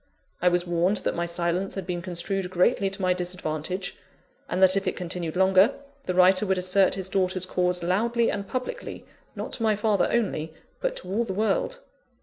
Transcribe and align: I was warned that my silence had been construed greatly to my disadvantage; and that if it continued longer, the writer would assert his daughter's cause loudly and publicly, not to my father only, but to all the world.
I 0.41 0.47
was 0.49 0.65
warned 0.65 0.97
that 0.97 1.13
my 1.13 1.27
silence 1.27 1.75
had 1.75 1.85
been 1.85 2.01
construed 2.01 2.49
greatly 2.49 2.89
to 2.89 3.01
my 3.03 3.13
disadvantage; 3.13 3.95
and 4.49 4.59
that 4.63 4.75
if 4.75 4.87
it 4.87 4.95
continued 4.95 5.35
longer, 5.35 5.75
the 6.05 6.15
writer 6.15 6.43
would 6.47 6.57
assert 6.57 6.95
his 6.95 7.07
daughter's 7.07 7.45
cause 7.45 7.83
loudly 7.83 8.31
and 8.31 8.47
publicly, 8.47 9.05
not 9.35 9.53
to 9.53 9.61
my 9.61 9.75
father 9.75 10.07
only, 10.09 10.55
but 10.79 10.95
to 10.95 11.07
all 11.07 11.23
the 11.23 11.35
world. 11.35 11.81